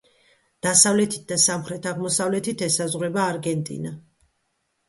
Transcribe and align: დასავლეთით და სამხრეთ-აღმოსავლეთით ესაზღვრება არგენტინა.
დასავლეთით 0.67 1.27
და 1.33 1.37
სამხრეთ-აღმოსავლეთით 1.43 2.65
ესაზღვრება 2.71 3.23
არგენტინა. 3.35 3.93